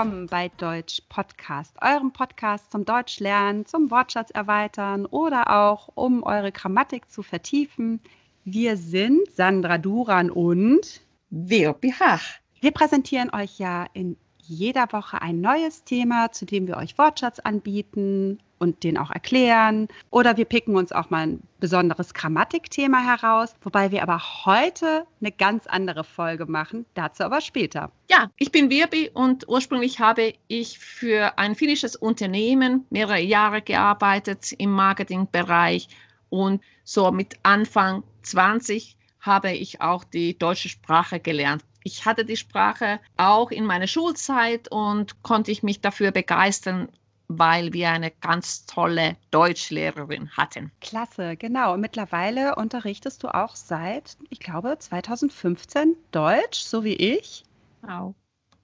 [0.00, 6.52] willkommen bei Deutsch Podcast, eurem Podcast zum Deutschlernen, zum Wortschatz erweitern oder auch um eure
[6.52, 8.00] Grammatik zu vertiefen.
[8.42, 12.24] Wir sind Sandra Duran und Virpi Hach.
[12.62, 14.16] Wir präsentieren euch ja in
[14.50, 19.88] jeder Woche ein neues Thema, zu dem wir euch Wortschatz anbieten und den auch erklären.
[20.10, 25.30] Oder wir picken uns auch mal ein besonderes Grammatikthema heraus, wobei wir aber heute eine
[25.32, 27.92] ganz andere Folge machen, dazu aber später.
[28.10, 34.52] Ja, ich bin Virbi und ursprünglich habe ich für ein finnisches Unternehmen mehrere Jahre gearbeitet
[34.58, 35.88] im Marketingbereich
[36.28, 42.36] und so mit Anfang 20 habe ich auch die deutsche Sprache gelernt ich hatte die
[42.36, 46.88] Sprache auch in meiner Schulzeit und konnte ich mich dafür begeistern,
[47.28, 50.72] weil wir eine ganz tolle Deutschlehrerin hatten.
[50.80, 51.74] Klasse, genau.
[51.74, 57.44] Und mittlerweile unterrichtest du auch seit, ich glaube, 2015 Deutsch, so wie ich.
[57.82, 58.14] Genau.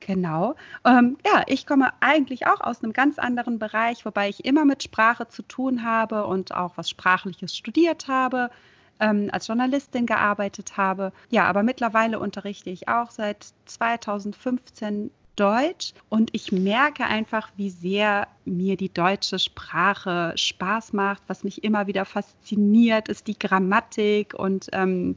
[0.01, 0.55] Genau.
[0.85, 4.83] Ähm, ja, ich komme eigentlich auch aus einem ganz anderen Bereich, wobei ich immer mit
[4.83, 8.51] Sprache zu tun habe und auch was Sprachliches studiert habe
[9.01, 11.13] ähm, als Journalistin gearbeitet habe.
[11.31, 18.27] Ja, aber mittlerweile unterrichte ich auch seit 2015 Deutsch und ich merke einfach, wie sehr
[18.47, 21.23] mir die deutsche Sprache Spaß macht.
[21.27, 25.17] Was mich immer wieder fasziniert, ist die Grammatik und ähm,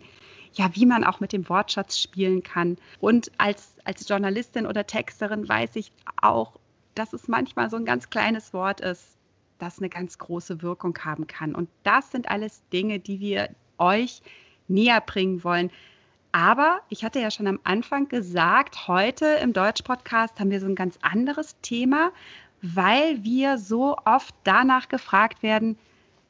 [0.54, 2.78] ja, wie man auch mit dem Wortschatz spielen kann.
[3.00, 5.92] Und als, als Journalistin oder Texterin weiß ich
[6.22, 6.60] auch,
[6.96, 9.18] dass es manchmal so ein ganz kleines Wort ist,
[9.60, 11.56] das eine ganz große Wirkung haben kann.
[11.56, 14.22] Und das sind alles Dinge, die wir euch
[14.68, 15.72] näher bringen wollen.
[16.32, 20.76] Aber ich hatte ja schon am Anfang gesagt, heute im Deutsch-Podcast haben wir so ein
[20.76, 22.12] ganz anderes Thema,
[22.62, 25.78] weil wir so oft danach gefragt werden,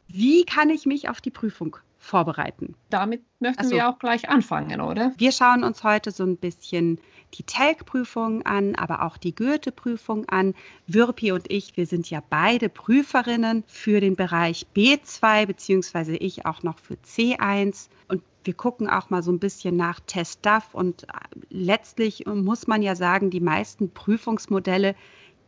[0.08, 2.75] wie kann ich mich auf die Prüfung vorbereiten.
[2.89, 3.76] Damit möchten so.
[3.76, 5.11] wir auch gleich anfangen, oder?
[5.17, 6.99] Wir schauen uns heute so ein bisschen
[7.36, 10.55] die TELG-Prüfung an, aber auch die Goethe-Prüfung an.
[10.88, 16.64] Würpi und ich, wir sind ja beide Prüferinnen für den Bereich B2, beziehungsweise ich auch
[16.64, 17.89] noch für C1.
[18.08, 20.73] Und wir gucken auch mal so ein bisschen nach Test-DAF.
[20.73, 21.05] Und
[21.49, 24.95] letztlich muss man ja sagen, die meisten Prüfungsmodelle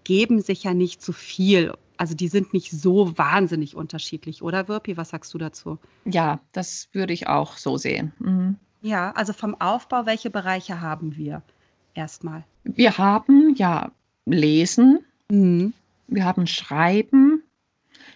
[0.03, 4.97] geben sich ja nicht so viel also die sind nicht so wahnsinnig unterschiedlich, oder Wirpi?
[4.97, 5.77] Was sagst du dazu?
[6.05, 8.11] Ja, das würde ich auch so sehen.
[8.17, 8.55] Mhm.
[8.81, 11.43] Ja, also vom Aufbau, welche Bereiche haben wir
[11.93, 12.43] erstmal?
[12.63, 13.91] Wir haben ja
[14.25, 15.73] Lesen, mhm.
[16.07, 17.43] wir haben Schreiben,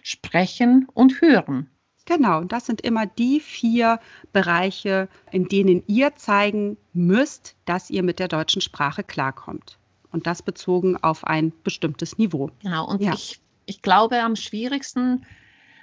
[0.02, 1.70] Sprechen und Hören.
[2.06, 4.00] Genau, und das sind immer die vier
[4.32, 9.78] Bereiche, in denen ihr zeigen müsst, dass ihr mit der deutschen Sprache klarkommt.
[10.10, 12.50] Und das bezogen auf ein bestimmtes Niveau.
[12.64, 13.12] Genau, und ja.
[13.12, 15.26] ich ich glaube, am schwierigsten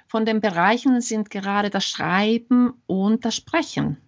[0.08, 3.98] von den Bereichen sind gerade das Schreiben und das Sprechen.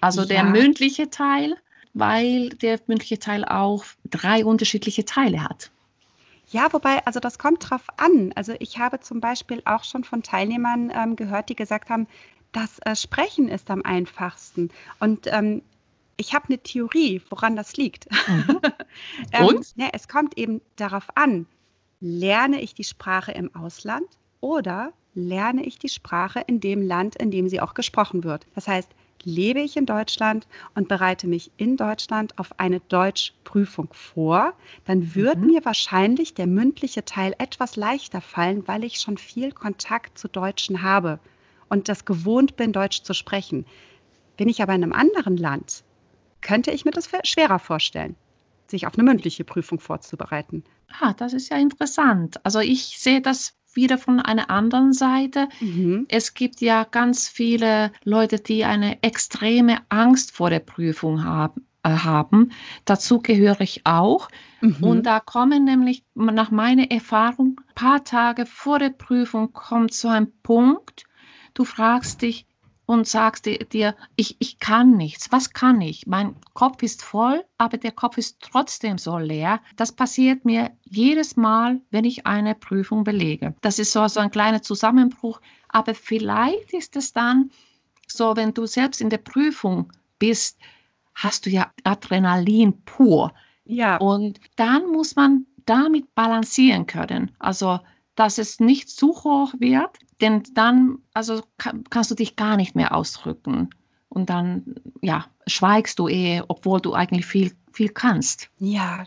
[0.00, 0.26] Also ja.
[0.26, 1.56] der mündliche Teil,
[1.92, 5.70] weil der mündliche Teil auch drei unterschiedliche Teile hat.
[6.50, 8.32] Ja, wobei, also das kommt drauf an.
[8.34, 12.08] Also ich habe zum Beispiel auch schon von Teilnehmern ähm, gehört, die gesagt haben,
[12.52, 14.70] das äh, Sprechen ist am einfachsten.
[14.98, 15.62] Und ähm,
[16.16, 18.08] ich habe eine Theorie, woran das liegt.
[18.28, 18.60] Mhm.
[19.32, 19.72] ähm, Und?
[19.76, 21.46] Ja, es kommt eben darauf an,
[22.00, 24.06] lerne ich die Sprache im Ausland
[24.40, 28.46] oder lerne ich die Sprache in dem Land, in dem sie auch gesprochen wird.
[28.54, 28.88] Das heißt,
[29.22, 34.54] lebe ich in Deutschland und bereite mich in Deutschland auf eine Deutschprüfung vor,
[34.86, 35.48] dann wird mhm.
[35.48, 40.82] mir wahrscheinlich der mündliche Teil etwas leichter fallen, weil ich schon viel Kontakt zu Deutschen
[40.82, 41.18] habe
[41.68, 43.66] und das gewohnt bin, Deutsch zu sprechen.
[44.38, 45.84] Bin ich aber in einem anderen Land,
[46.40, 48.16] könnte ich mir das schwerer vorstellen
[48.70, 50.64] sich auf eine mündliche Prüfung vorzubereiten.
[51.00, 52.44] Ah, das ist ja interessant.
[52.44, 55.48] Also ich sehe das wieder von einer anderen Seite.
[55.60, 56.06] Mhm.
[56.08, 61.66] Es gibt ja ganz viele Leute, die eine extreme Angst vor der Prüfung haben.
[61.82, 62.52] Äh, haben.
[62.84, 64.28] Dazu gehöre ich auch.
[64.60, 64.76] Mhm.
[64.82, 70.08] Und da kommen nämlich nach meiner Erfahrung, ein paar Tage vor der Prüfung kommt so
[70.08, 71.04] ein Punkt,
[71.54, 72.44] du fragst dich,
[72.90, 75.30] und sagst dir, ich, ich kann nichts.
[75.30, 76.08] Was kann ich?
[76.08, 79.60] Mein Kopf ist voll, aber der Kopf ist trotzdem so leer.
[79.76, 83.54] Das passiert mir jedes Mal, wenn ich eine Prüfung belege.
[83.60, 85.40] Das ist so, so ein kleiner Zusammenbruch.
[85.68, 87.52] Aber vielleicht ist es dann
[88.08, 90.58] so, wenn du selbst in der Prüfung bist,
[91.14, 93.32] hast du ja Adrenalin pur.
[93.66, 93.98] Ja.
[93.98, 97.30] Und dann muss man damit balancieren können.
[97.38, 97.78] Also
[98.20, 102.76] dass es nicht zu hoch wird, denn dann also kann, kannst du dich gar nicht
[102.76, 103.70] mehr ausdrücken
[104.10, 108.50] und dann ja schweigst du eh, obwohl du eigentlich viel viel kannst.
[108.58, 109.06] Ja,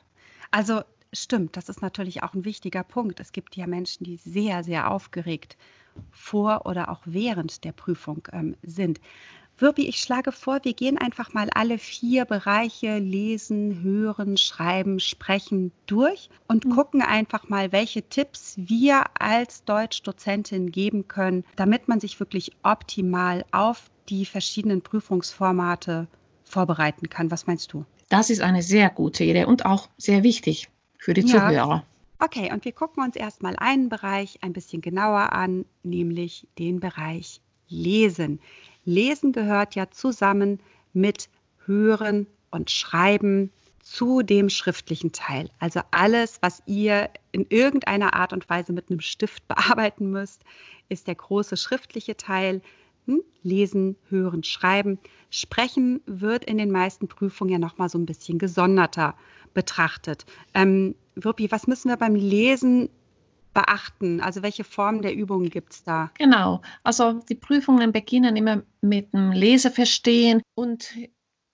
[0.50, 0.82] also
[1.12, 3.20] stimmt, das ist natürlich auch ein wichtiger Punkt.
[3.20, 5.58] Es gibt ja Menschen, die sehr sehr aufgeregt
[6.10, 9.00] vor oder auch während der Prüfung ähm, sind.
[9.58, 15.72] Wirbi, ich schlage vor, wir gehen einfach mal alle vier Bereiche Lesen, Hören, Schreiben, Sprechen
[15.86, 16.72] durch und mhm.
[16.72, 23.46] gucken einfach mal, welche Tipps wir als Deutschdozentin geben können, damit man sich wirklich optimal
[23.52, 26.08] auf die verschiedenen Prüfungsformate
[26.44, 27.32] vorbereiten kann.
[27.32, 27.86] Was meinst du?
[28.10, 31.28] Das ist eine sehr gute Idee und auch sehr wichtig für die ja.
[31.28, 31.86] Zuhörer.
[32.20, 37.42] Okay, und wir gucken uns erstmal einen Bereich ein bisschen genauer an, nämlich den Bereich
[37.68, 38.40] Lesen.
[38.86, 40.60] Lesen gehört ja zusammen
[40.94, 41.30] mit
[41.66, 43.52] Hören und Schreiben
[43.82, 45.50] zu dem schriftlichen Teil.
[45.60, 50.44] Also alles, was ihr in irgendeiner Art und Weise mit einem Stift bearbeiten müsst,
[50.90, 52.62] ist der große schriftliche Teil.
[53.06, 53.22] Hm?
[53.42, 54.98] Lesen, hören, schreiben.
[55.30, 59.16] Sprechen wird in den meisten Prüfungen ja nochmal so ein bisschen gesonderter
[59.54, 60.26] betrachtet.
[60.54, 62.90] Ähm, Wirpi, was müssen wir beim Lesen
[63.54, 64.22] beachten?
[64.22, 66.12] Also welche Formen der Übungen gibt es da?
[66.18, 70.94] Genau, also die Prüfungen beginnen immer mit dem Leseverstehen und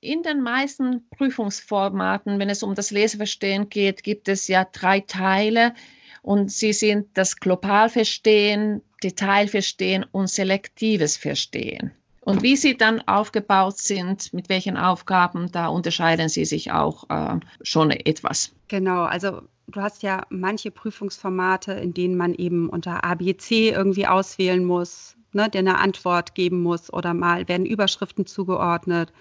[0.02, 5.74] in den meisten Prüfungsformaten, wenn es um das Leseverstehen geht, gibt es ja drei Teile
[6.22, 11.92] und sie sind das Globalverstehen, Detailverstehen und selektives Verstehen.
[12.22, 17.40] Und wie sie dann aufgebaut sind, mit welchen Aufgaben, da unterscheiden sie sich auch äh,
[17.62, 18.54] schon etwas.
[18.68, 24.64] Genau, also du hast ja manche Prüfungsformate, in denen man eben unter ABC irgendwie auswählen
[24.66, 29.14] muss, ne, der eine Antwort geben muss oder mal werden Überschriften zugeordnet.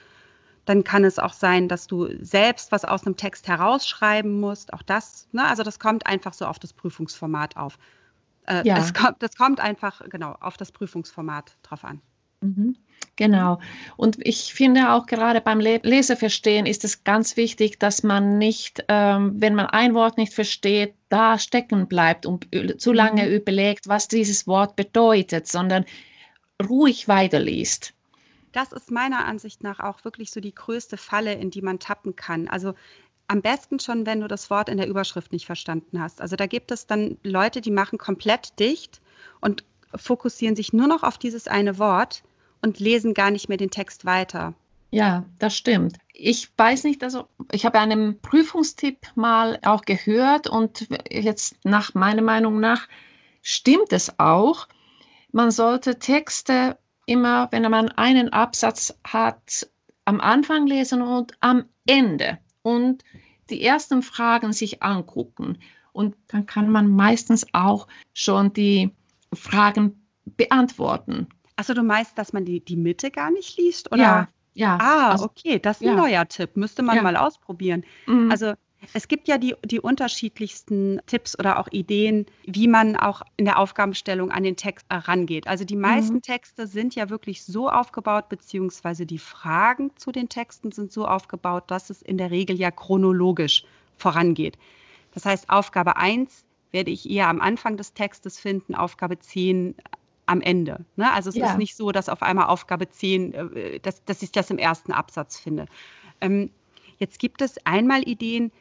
[0.65, 4.73] Dann kann es auch sein, dass du selbst was aus einem Text herausschreiben musst.
[4.73, 7.79] Auch das, ne, also das kommt einfach so auf das Prüfungsformat auf.
[8.47, 8.77] Äh, ja.
[8.77, 12.01] das, kommt, das kommt einfach genau auf das Prüfungsformat drauf an.
[12.41, 12.77] Mhm.
[13.19, 13.59] Genau.
[13.97, 19.35] Und ich finde auch gerade beim Leseverstehen ist es ganz wichtig, dass man nicht, ähm,
[19.37, 22.47] wenn man ein Wort nicht versteht, da stecken bleibt und
[22.79, 23.33] zu lange mhm.
[23.33, 25.85] überlegt, was dieses Wort bedeutet, sondern
[26.63, 27.93] ruhig weiterliest.
[28.53, 32.15] Das ist meiner Ansicht nach auch wirklich so die größte Falle, in die man tappen
[32.15, 32.47] kann.
[32.47, 32.75] Also
[33.27, 36.21] am besten schon, wenn du das Wort in der Überschrift nicht verstanden hast.
[36.21, 39.01] Also da gibt es dann Leute, die machen komplett dicht
[39.41, 39.65] und
[39.95, 42.23] fokussieren sich nur noch auf dieses eine Wort
[42.63, 44.55] und lesen gar nicht mehr den Text weiter.
[44.91, 45.99] Ja, das stimmt.
[46.15, 52.23] Ich weiß nicht, also ich habe einen Prüfungstipp mal auch gehört und jetzt nach meiner
[52.23, 52.89] Meinung nach
[53.43, 54.67] stimmt es auch.
[55.31, 59.69] Man sollte Texte immer, wenn man einen Absatz hat,
[60.05, 63.05] am Anfang lesen und am Ende und
[63.51, 65.59] die ersten Fragen sich angucken.
[65.93, 68.91] Und dann kann man meistens auch schon die
[69.33, 71.27] Fragen beantworten.
[71.59, 73.91] Also du meinst, dass man die, die Mitte gar nicht liest?
[73.91, 74.01] Oder?
[74.01, 74.79] Ja, ja.
[74.81, 75.91] Ah, also, okay, das ist ja.
[75.91, 76.57] ein neuer Tipp.
[76.57, 77.03] Müsste man ja.
[77.03, 77.83] mal ausprobieren.
[78.07, 78.31] Mhm.
[78.31, 78.53] Also
[78.93, 83.59] es gibt ja die, die unterschiedlichsten Tipps oder auch Ideen, wie man auch in der
[83.59, 85.49] Aufgabenstellung an den Text herangeht.
[85.49, 86.23] Also die meisten mhm.
[86.23, 91.65] Texte sind ja wirklich so aufgebaut, beziehungsweise die Fragen zu den Texten sind so aufgebaut,
[91.73, 93.65] dass es in der Regel ja chronologisch
[93.97, 94.57] vorangeht.
[95.13, 99.75] Das heißt, Aufgabe 1 werde ich eher am Anfang des Textes finden, Aufgabe 10
[100.29, 100.85] am Ende.
[100.97, 101.11] Ne?
[101.13, 101.51] Also es ja.
[101.51, 104.93] ist nicht so, dass auf einmal Aufgabe 10, äh, dass, dass ich das im ersten
[104.93, 105.67] Absatz finde.
[106.21, 106.51] Ähm,
[106.99, 108.53] jetzt gibt es einmal Ideen,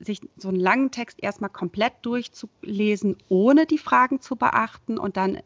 [0.00, 5.38] sich so einen langen Text erstmal komplett durchzulesen, ohne die Fragen zu beachten und dann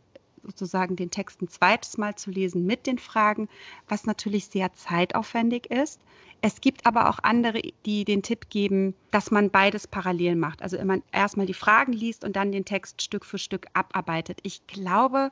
[0.44, 3.48] sozusagen den Text ein zweites Mal zu lesen mit den Fragen,
[3.88, 6.00] was natürlich sehr zeitaufwendig ist.
[6.40, 10.62] Es gibt aber auch andere, die den Tipp geben, dass man beides parallel macht.
[10.62, 14.38] Also immer erstmal die Fragen liest und dann den Text Stück für Stück abarbeitet.
[14.44, 15.30] Ich glaube,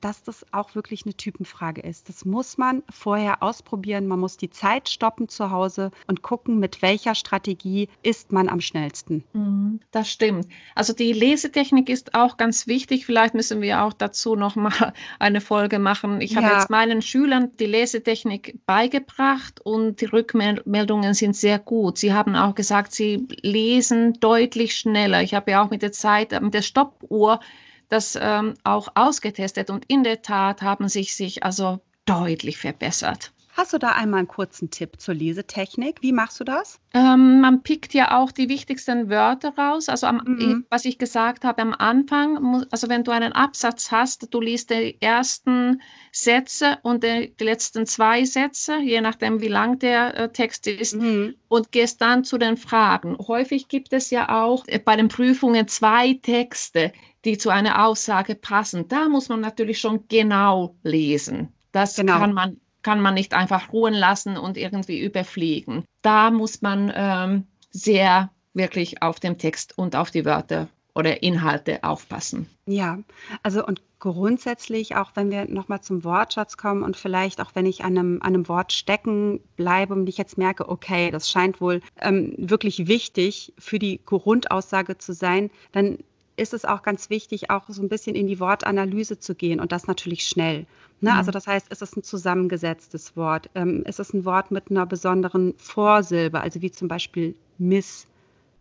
[0.00, 2.08] dass das auch wirklich eine Typenfrage ist.
[2.08, 4.06] Das muss man vorher ausprobieren.
[4.06, 8.60] Man muss die Zeit stoppen zu Hause und gucken, mit welcher Strategie ist man am
[8.60, 9.24] schnellsten.
[9.32, 10.46] Mhm, das stimmt.
[10.74, 13.06] Also die Lesetechnik ist auch ganz wichtig.
[13.06, 16.20] Vielleicht müssen wir auch dazu noch mal eine Folge machen.
[16.20, 16.42] Ich ja.
[16.42, 21.98] habe jetzt meinen Schülern die Lesetechnik beigebracht und die Rückmeldungen sind sehr gut.
[21.98, 25.22] Sie haben auch gesagt, sie lesen deutlich schneller.
[25.22, 27.40] Ich habe ja auch mit der Zeit, mit der Stoppuhr
[27.88, 33.32] das ähm, auch ausgetestet und in der Tat haben sich sich also deutlich verbessert.
[33.58, 35.96] Hast du da einmal einen kurzen Tipp zur Lesetechnik?
[36.00, 36.78] Wie machst du das?
[36.94, 39.88] Ähm, man pickt ja auch die wichtigsten Wörter raus.
[39.88, 40.64] Also am, mhm.
[40.70, 44.96] was ich gesagt habe am Anfang, also wenn du einen Absatz hast, du liest die
[45.00, 50.94] ersten Sätze und die, letzten zwei Sätze, je nachdem wie lang der äh, Text ist,
[50.94, 51.34] mhm.
[51.48, 53.18] und gehst dann zu den Fragen.
[53.26, 56.92] Häufig gibt es ja auch äh, bei den Prüfungen zwei Texte,
[57.28, 58.88] die zu einer Aussage passen.
[58.88, 61.52] Da muss man natürlich schon genau lesen.
[61.72, 62.18] Das genau.
[62.18, 65.84] kann man kann man nicht einfach ruhen lassen und irgendwie überfliegen.
[66.00, 71.84] Da muss man ähm, sehr wirklich auf dem Text und auf die Wörter oder Inhalte
[71.84, 72.48] aufpassen.
[72.66, 72.98] Ja,
[73.42, 77.84] also und grundsätzlich, auch wenn wir nochmal zum Wortschatz kommen und vielleicht auch wenn ich
[77.84, 81.82] an einem, an einem Wort stecken bleibe und ich jetzt merke, okay, das scheint wohl
[82.00, 85.98] ähm, wirklich wichtig für die Grundaussage zu sein, dann
[86.38, 89.72] ist es auch ganz wichtig, auch so ein bisschen in die Wortanalyse zu gehen und
[89.72, 90.66] das natürlich schnell.
[91.00, 91.10] Ne?
[91.10, 91.18] Also mhm.
[91.18, 93.50] Also das heißt, ist es ein zusammengesetztes Wort?
[93.54, 98.06] Ähm, ist es ein Wort mit einer besonderen Vorsilbe, also wie zum Beispiel miss?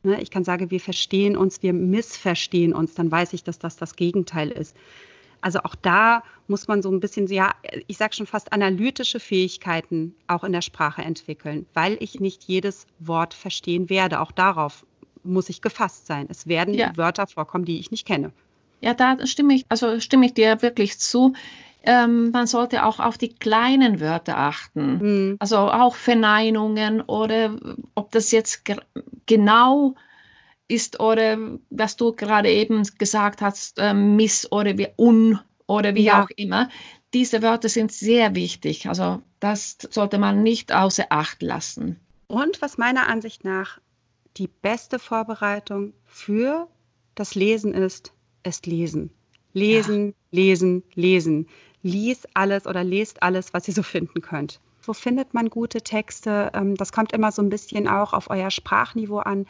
[0.03, 0.22] Ne?
[0.22, 3.96] Ich kann sagen, wir verstehen uns, wir missverstehen uns, dann weiß ich, dass das das
[3.96, 4.75] Gegenteil ist.
[5.39, 7.53] Also auch da muss man so ein bisschen, ja,
[7.86, 12.88] ich sage schon fast analytische Fähigkeiten auch in der Sprache entwickeln, weil ich nicht jedes
[13.00, 14.19] Wort verstehen werde.
[14.19, 14.86] Auch darauf
[15.27, 16.27] muss ich gefasst sein.
[16.29, 16.96] Es werden ja.
[16.96, 18.31] Wörter vorkommen, die ich nicht kenne.
[18.81, 21.34] Ja, da stimme ich, also stimme ich dir wirklich zu.
[21.84, 24.98] Ähm, man sollte auch auf die kleinen Wörter achten.
[24.98, 25.36] Mhm.
[25.39, 27.55] Also auch Verneinungen oder
[27.96, 28.63] ob das jetzt
[29.25, 29.96] genau
[30.67, 31.38] ist oder
[31.69, 36.24] was du gerade eben gesagt hast, äh, miss oder wie un oder wie ja.
[36.24, 36.69] auch immer.
[37.13, 38.89] Diese Wörter sind sehr wichtig.
[38.89, 42.00] Also das sollte man nicht außer Acht lassen.
[42.27, 43.79] Und was meiner Ansicht nach
[44.38, 46.67] die beste Vorbereitung für
[47.15, 48.13] das Lesen ist,
[48.44, 49.10] ist lesen.
[49.53, 50.13] Lesen, ja.
[50.32, 51.48] lesen, lesen.
[51.82, 54.60] Lies alles oder lest alles, was ihr so finden könnt.
[54.84, 56.51] Wo findet man gute Texte?
[56.53, 59.46] Ähm, das kommt immer so ein bisschen auch auf euer Sprachniveau an.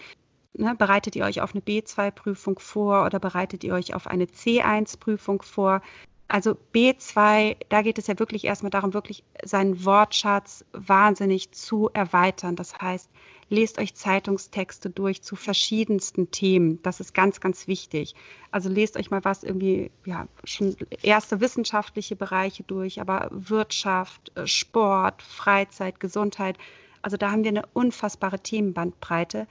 [0.53, 5.41] Ne, bereitet ihr euch auf eine B2-Prüfung vor oder bereitet ihr euch auf eine C1-Prüfung
[5.41, 5.81] vor?
[6.27, 12.55] Also B2, da geht es ja wirklich erstmal darum, wirklich seinen Wortschatz wahnsinnig zu erweitern.
[12.55, 13.09] Das heißt,
[13.49, 16.81] lest euch Zeitungstexte durch zu verschiedensten Themen.
[16.83, 18.15] Das ist ganz, ganz wichtig.
[18.51, 24.47] Also lest euch mal was irgendwie, ja, schon erste wissenschaftliche Bereiche durch, aber Wirtschaft, äh,
[24.47, 26.57] Sport, Freizeit, Gesundheit.
[27.01, 29.47] Also da haben wir eine unfassbare Themenbandbreite.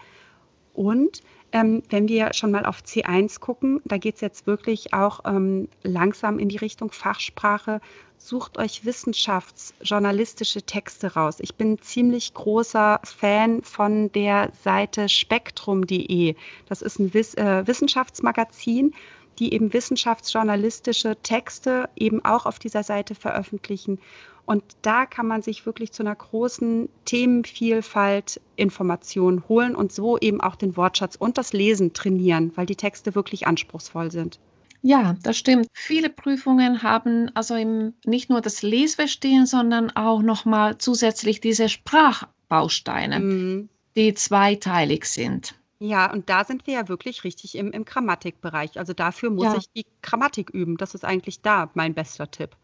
[0.74, 1.22] Und
[1.56, 5.68] ähm, wenn wir schon mal auf C1 gucken, da geht es jetzt wirklich auch ähm,
[5.82, 7.80] langsam in die Richtung Fachsprache.
[8.18, 11.36] Sucht euch wissenschaftsjournalistische Texte raus.
[11.40, 16.34] Ich bin ziemlich großer Fan von der Seite spektrum.de.
[16.68, 18.94] Das ist ein Wiss äh, Wissenschaftsmagazin
[19.38, 23.98] die eben wissenschaftsjournalistische Texte eben auch auf dieser Seite veröffentlichen.
[24.46, 30.40] Und da kann man sich wirklich zu einer großen Themenvielfalt Informationen holen und so eben
[30.40, 34.38] auch den Wortschatz und das Lesen trainieren, weil die Texte wirklich anspruchsvoll sind.
[34.82, 35.66] Ja, das stimmt.
[35.72, 43.18] Viele Prüfungen haben also im, nicht nur das Lesverstehen, sondern auch nochmal zusätzlich diese Sprachbausteine,
[43.18, 43.68] mhm.
[43.96, 45.56] die zweiteilig sind.
[45.80, 48.78] Ja, und da sind wir ja wirklich richtig im, im Grammatikbereich.
[48.78, 49.56] Also dafür muss ja.
[49.56, 50.76] ich die Grammatik üben.
[50.76, 52.56] Das ist eigentlich da mein bester Tipp.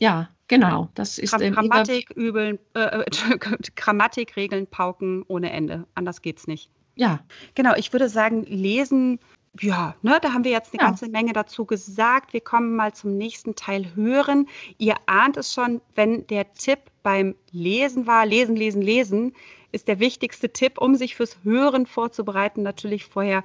[0.00, 0.88] Ja, genau.
[0.94, 3.04] Das ist Gram Grammatik übeln, äh,
[3.76, 5.86] Grammatikregeln pauken ohne Ende.
[5.94, 6.70] Anders geht's nicht.
[6.96, 7.20] Ja.
[7.54, 9.20] Genau, ich würde sagen, lesen,
[9.60, 10.88] ja, ne, da haben wir jetzt eine ja.
[10.88, 12.32] ganze Menge dazu gesagt.
[12.32, 14.48] Wir kommen mal zum nächsten Teil hören.
[14.78, 19.32] Ihr ahnt es schon, wenn der Tipp beim Lesen war, lesen, lesen, lesen,
[19.72, 23.44] ist der wichtigste Tipp, um sich fürs Hören vorzubereiten, natürlich vorher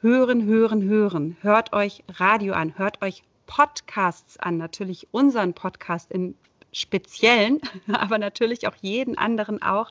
[0.00, 1.36] hören, hören, hören.
[1.40, 6.34] Hört euch Radio an, hört euch Podcasts an, natürlich unseren Podcast im
[6.72, 7.60] Speziellen,
[7.92, 9.90] aber natürlich auch jeden anderen auch.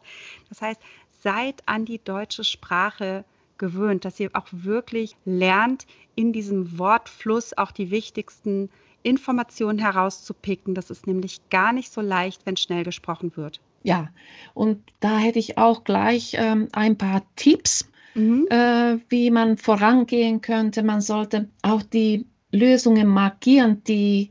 [0.49, 0.81] Das heißt,
[1.23, 3.25] seid an die deutsche Sprache
[3.57, 8.69] gewöhnt, dass ihr auch wirklich lernt, in diesem Wortfluss auch die wichtigsten
[9.03, 10.75] Informationen herauszupicken.
[10.75, 13.59] Das ist nämlich gar nicht so leicht, wenn schnell gesprochen wird.
[13.83, 14.09] Ja,
[14.53, 18.47] und da hätte ich auch gleich ähm, ein paar Tipps, mhm.
[18.49, 20.81] äh, wie man vorangehen könnte.
[20.81, 24.29] Man sollte auch die Lösungen markieren, die,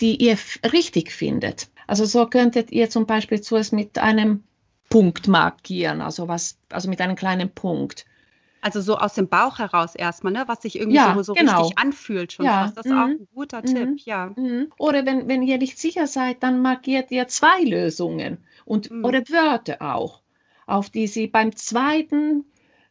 [0.00, 0.38] die ihr
[0.72, 1.68] richtig findet.
[1.86, 4.44] Also so könntet ihr zum Beispiel zuerst mit einem
[4.88, 8.06] Punkt markieren, also was, also mit einem kleinen Punkt.
[8.60, 10.44] Also so aus dem Bauch heraus erstmal, ne?
[10.46, 11.62] was sich irgendwie ja, so, so genau.
[11.62, 12.64] richtig anfühlt schon ja.
[12.64, 12.78] fast.
[12.78, 12.98] Das ist mhm.
[12.98, 13.66] auch ein guter mhm.
[13.66, 14.32] Tipp, ja.
[14.34, 14.72] Mhm.
[14.78, 19.04] Oder wenn, wenn ihr nicht sicher seid, dann markiert ihr zwei Lösungen und, mhm.
[19.04, 20.22] oder Wörter auch,
[20.66, 22.44] auf die Sie beim zweiten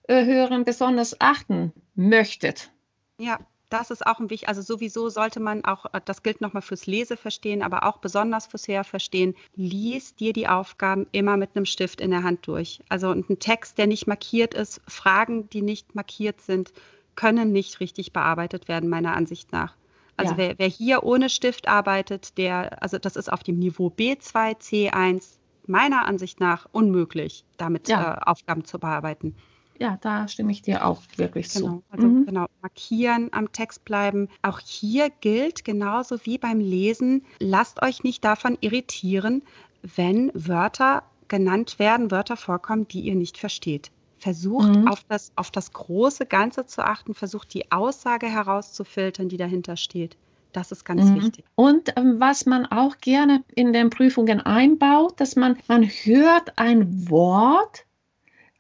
[0.04, 2.72] äh, Hören besonders achten möchtet.
[3.18, 3.40] Ja,
[3.70, 6.86] das ist auch ein wichtig, also sowieso sollte man auch, äh, das gilt nochmal fürs
[6.86, 12.12] Leseverstehen, aber auch besonders fürs Hörverstehen, lies dir die Aufgaben immer mit einem Stift in
[12.12, 12.80] der Hand durch.
[12.90, 16.74] Also ein Text, der nicht markiert ist, Fragen, die nicht markiert sind,
[17.16, 19.76] können nicht richtig bearbeitet werden, meiner Ansicht nach.
[20.18, 20.38] Also ja.
[20.38, 25.38] wer, wer, hier ohne Stift arbeitet, der, also das ist auf dem Niveau B2, C1,
[25.68, 28.14] meiner Ansicht nach unmöglich, damit ja.
[28.14, 29.36] äh, Aufgaben zu bearbeiten.
[29.80, 31.68] Ja, da stimme ich dir auch wirklich genau.
[31.68, 31.84] zu.
[31.90, 32.26] Also mhm.
[32.26, 34.30] genau, markieren, am Text bleiben.
[34.42, 39.44] Auch hier gilt genauso wie beim Lesen, lasst euch nicht davon irritieren,
[39.82, 43.92] wenn Wörter genannt werden, Wörter vorkommen, die ihr nicht versteht.
[44.18, 44.88] Versucht mhm.
[44.88, 50.16] auf, das, auf das große Ganze zu achten, versucht die Aussage herauszufiltern, die dahinter steht.
[50.56, 51.16] Das ist ganz mhm.
[51.16, 51.46] wichtig.
[51.56, 57.10] Und ähm, was man auch gerne in den Prüfungen einbaut, dass man, man hört ein
[57.10, 57.86] Wort,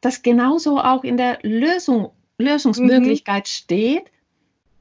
[0.05, 3.49] das genauso auch in der Lösung, Lösungsmöglichkeit mhm.
[3.49, 4.11] steht,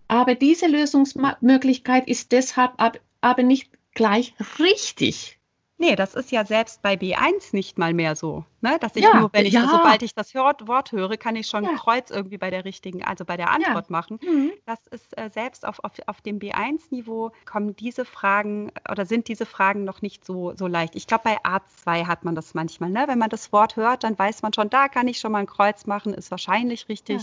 [0.07, 5.39] aber diese Lösungsmöglichkeit ist deshalb ab, aber nicht gleich richtig.
[5.77, 8.45] Nee, das ist ja selbst bei B1 nicht mal mehr so.
[8.61, 8.79] Ne?
[8.81, 9.69] Dass ich ja, nur, wenn ich, ja.
[9.69, 11.71] sobald ich das Wort höre, kann ich schon ja.
[11.71, 14.21] ein Kreuz irgendwie bei der richtigen, also bei der Antwort machen.
[14.23, 14.53] Mhm.
[14.67, 19.47] Das ist äh, selbst auf, auf, auf dem B1-Niveau kommen diese Fragen oder sind diese
[19.47, 20.95] Fragen noch nicht so, so leicht.
[20.95, 22.91] Ich glaube, bei A2 hat man das manchmal.
[22.91, 23.05] Ne?
[23.09, 25.47] Wenn man das Wort hört, dann weiß man schon, da kann ich schon mal ein
[25.47, 27.23] Kreuz machen, ist wahrscheinlich richtig.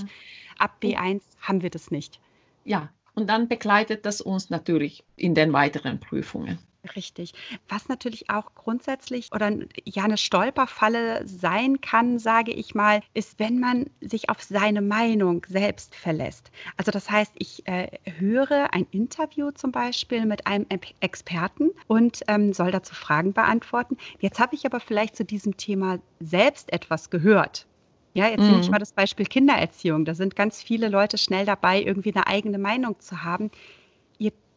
[0.58, 2.20] Ab B1 haben wir das nicht.
[2.66, 6.60] Ja, und dann begleitet das uns natürlich in den weiteren Prüfungen.
[6.96, 7.34] Richtig.
[7.70, 9.52] Was natürlich auch grundsätzlich oder
[9.86, 15.46] ja eine Stolperfalle sein kann, sage ich mal, ist, wenn man sich auf seine Meinung
[15.48, 16.52] selbst verlässt.
[16.78, 20.66] Also das heißt, ich äh, höre ein Interview zum Beispiel mit einem
[21.02, 23.98] Experten und ähm, soll dazu Fragen beantworten.
[24.20, 27.68] Jetzt habe ich aber vielleicht zu diesem Thema selbst etwas gehört.
[28.14, 28.72] Ja, jetzt nehme ich mhm.
[28.72, 30.04] mal das Beispiel Kindererziehung.
[30.04, 33.52] Da sind ganz viele Leute schnell dabei, irgendwie eine eigene Meinung zu haben.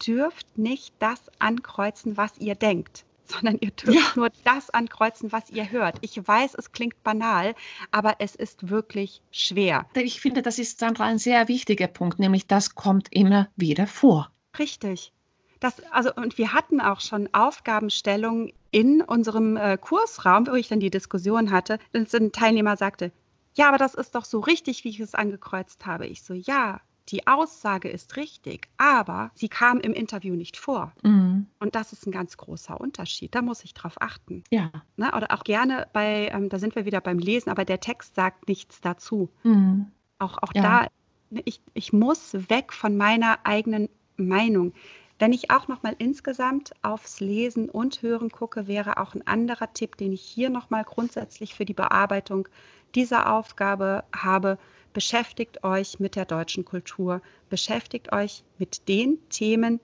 [0.07, 4.13] Dürft nicht das ankreuzen, was ihr denkt, sondern ihr dürft ja.
[4.17, 5.99] nur das ankreuzen, was ihr hört.
[6.01, 7.55] Ich weiß, es klingt banal,
[7.91, 9.87] aber es ist wirklich schwer.
[9.95, 14.31] Ich finde, das ist, Sandra, ein sehr wichtiger Punkt, nämlich das kommt immer wieder vor.
[14.59, 15.13] Richtig.
[15.61, 20.81] Das, also, und wir hatten auch schon Aufgabenstellungen in unserem äh, Kursraum, wo ich dann
[20.81, 23.13] die Diskussion hatte, dass ein Teilnehmer sagte,
[23.55, 26.07] ja, aber das ist doch so richtig, wie ich es angekreuzt habe.
[26.07, 30.93] Ich so, ja, die Aussage ist richtig, aber sie kam im Interview nicht vor.
[31.03, 31.47] Mhm.
[31.59, 33.35] Und das ist ein ganz großer Unterschied.
[33.35, 34.43] Da muss ich drauf achten.
[34.51, 34.71] Ja.
[34.97, 35.13] Ne?
[35.15, 38.49] Oder auch gerne bei, ähm, da sind wir wieder beim Lesen, aber der Text sagt
[38.49, 39.31] nichts dazu.
[39.43, 39.91] Mhm.
[40.19, 40.63] Auch, auch ja.
[40.63, 40.89] da,
[41.31, 44.73] ne, ich, ich muss weg von meiner eigenen Meinung.
[45.19, 49.73] Wenn ich auch noch mal insgesamt aufs Lesen und Hören gucke, wäre auch ein anderer
[49.73, 52.49] Tipp, den ich hier noch mal grundsätzlich für die Bearbeitung
[52.95, 54.59] dieser Aufgabe habe,
[54.95, 59.81] beschäftigt euch mit der deutschen Kultur, beschäftigt euch mit den Themen,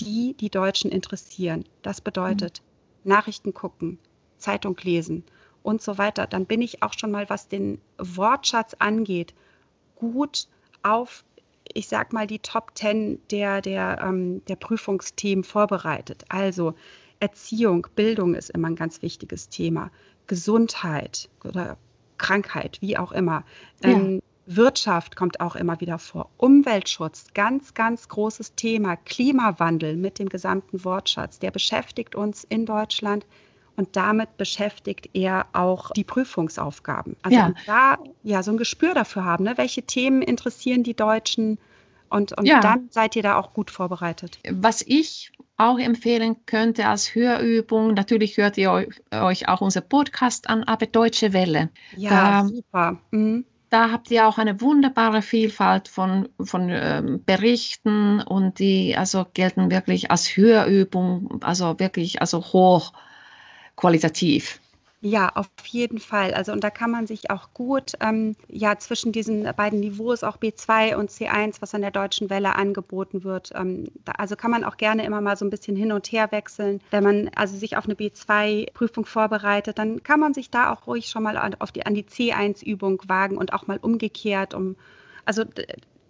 [0.00, 1.64] die die Deutschen interessieren.
[1.82, 2.62] Das bedeutet
[3.04, 3.10] mhm.
[3.10, 3.98] Nachrichten gucken,
[4.38, 5.24] Zeitung lesen
[5.62, 6.26] und so weiter.
[6.26, 9.34] Dann bin ich auch schon mal, was den Wortschatz angeht,
[9.94, 10.48] gut
[10.82, 11.24] auf,
[11.72, 16.24] ich sag mal, die Top Ten der, der, ähm, der Prüfungsthemen vorbereitet.
[16.28, 16.74] Also
[17.20, 19.90] Erziehung, Bildung ist immer ein ganz wichtiges Thema.
[20.26, 21.76] Gesundheit oder
[22.18, 23.44] Krankheit, wie auch immer.
[23.82, 23.90] Ja.
[23.90, 26.30] Ähm, Wirtschaft kommt auch immer wieder vor.
[26.36, 28.96] Umweltschutz, ganz, ganz großes Thema.
[28.96, 33.26] Klimawandel mit dem gesamten Wortschatz, der beschäftigt uns in Deutschland
[33.76, 37.16] und damit beschäftigt er auch die Prüfungsaufgaben.
[37.22, 37.54] Also ja.
[37.66, 39.58] da ja so ein Gespür dafür haben, ne?
[39.58, 41.58] welche Themen interessieren die Deutschen
[42.08, 42.60] und, und ja.
[42.60, 44.38] dann seid ihr da auch gut vorbereitet.
[44.48, 47.94] Was ich auch empfehlen könnte als Hörübung.
[47.94, 51.70] Natürlich hört ihr euch auch unser Podcast an, aber Deutsche Welle.
[51.96, 52.98] Ja, da, super.
[53.10, 53.44] Mhm.
[53.68, 59.70] Da habt ihr auch eine wunderbare Vielfalt von, von ähm, Berichten und die also gelten
[59.70, 62.92] wirklich als Hörübung, also wirklich also hoch
[63.74, 64.60] qualitativ.
[65.08, 66.34] Ja, auf jeden Fall.
[66.34, 70.36] Also und da kann man sich auch gut ähm, ja zwischen diesen beiden Niveaus auch
[70.36, 73.52] B2 und C1, was an der deutschen Welle angeboten wird.
[73.54, 76.32] Ähm, da, also kann man auch gerne immer mal so ein bisschen hin und her
[76.32, 76.80] wechseln.
[76.90, 81.06] Wenn man also sich auf eine B2-Prüfung vorbereitet, dann kann man sich da auch ruhig
[81.06, 84.54] schon mal auf die, an die C1-Übung wagen und auch mal umgekehrt.
[84.54, 84.74] Um,
[85.24, 85.44] also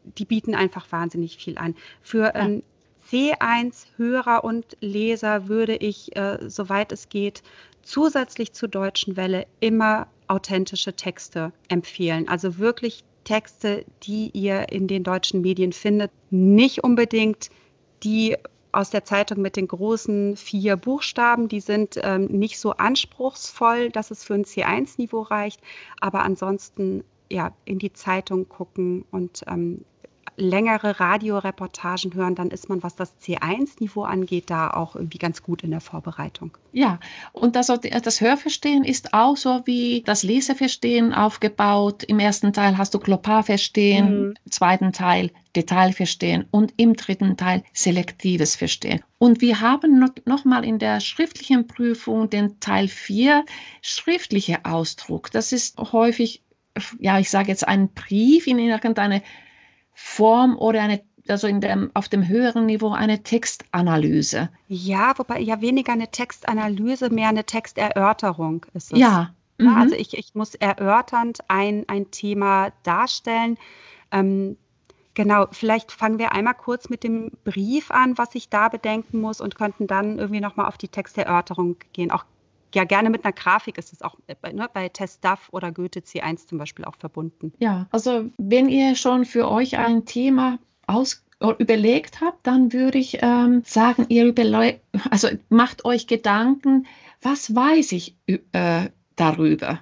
[0.04, 1.74] die bieten einfach wahnsinnig viel an.
[2.00, 2.62] Für ähm,
[3.10, 7.42] C1 Hörer und Leser würde ich, äh, soweit es geht,
[7.82, 12.28] zusätzlich zur deutschen Welle immer authentische Texte empfehlen.
[12.28, 16.10] Also wirklich Texte, die ihr in den deutschen Medien findet.
[16.30, 17.50] Nicht unbedingt
[18.02, 18.36] die
[18.72, 21.48] aus der Zeitung mit den großen vier Buchstaben.
[21.48, 25.60] Die sind ähm, nicht so anspruchsvoll, dass es für ein C1-Niveau reicht.
[26.00, 29.84] Aber ansonsten ja, in die Zeitung gucken und ähm,
[30.36, 35.62] längere Radioreportagen hören, dann ist man, was das C1-Niveau angeht, da auch irgendwie ganz gut
[35.62, 36.56] in der Vorbereitung.
[36.72, 36.98] Ja,
[37.32, 42.02] und das, das Hörverstehen ist auch so wie das Leseverstehen aufgebaut.
[42.02, 44.34] Im ersten Teil hast du Globalverstehen, mhm.
[44.44, 49.00] im zweiten Teil Detailverstehen und im dritten Teil selektives Verstehen.
[49.18, 53.44] Und wir haben noch, noch mal in der schriftlichen Prüfung den Teil 4
[53.80, 55.30] schriftliche Ausdruck.
[55.30, 56.42] Das ist häufig
[56.98, 59.22] ja, ich sage jetzt ein Brief in irgendeine
[59.98, 64.48] Form oder eine also in dem, auf dem höheren Niveau eine Textanalyse.
[64.68, 69.00] Ja, wobei ja weniger eine Textanalyse, mehr eine Texterörterung ist es.
[69.00, 69.68] Ja, Mhm.
[69.68, 73.58] Also ich, ich muss erörternd ein, ein Thema darstellen.
[74.10, 74.56] Ähm,
[75.14, 79.40] genau, vielleicht fangen wir einmal kurz mit dem Brief an, was ich da bedenken muss
[79.40, 82.10] und könnten dann irgendwie nochmal auf die Texterörterung gehen.
[82.10, 82.24] Auch
[82.76, 86.46] ja, gerne mit einer Grafik ist es auch äh, ne, bei TestDAF oder Goethe C1
[86.46, 87.52] zum Beispiel auch verbunden.
[87.58, 91.24] Ja, also wenn ihr schon für euch ein Thema aus
[91.58, 94.32] überlegt habt, dann würde ich ähm, sagen, ihr
[95.10, 96.86] also macht euch Gedanken,
[97.22, 98.14] was weiß ich
[98.52, 99.80] äh, darüber?